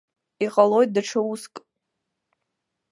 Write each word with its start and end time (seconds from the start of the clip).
Иҟалоит 0.45 0.89
даҽа 0.95 1.19
уск. 1.31 1.53